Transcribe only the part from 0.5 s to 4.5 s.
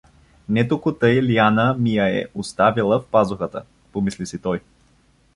току-тъй Лиана ми я е оставила в пазухата“— помисли си